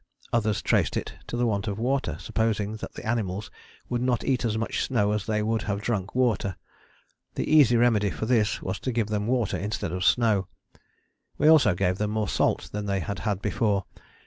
[0.33, 3.51] Others traced it to the want of water, supposing that the animals
[3.87, 6.55] would not eat as much snow as they would have drunk water;
[7.35, 10.47] the easy remedy for this was to give them water instead of snow.
[11.37, 13.85] We also gave them more salt than they had had before.